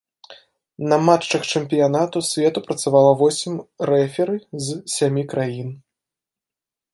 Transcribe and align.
На 0.93 0.97
матчах 1.09 1.41
чэмпіянату 1.59 2.23
свету 2.29 2.63
працавала 2.69 3.11
восем 3.21 3.53
рэферы 3.91 4.35
з 4.69 4.79
сямі 4.95 5.23
краін. 5.35 5.69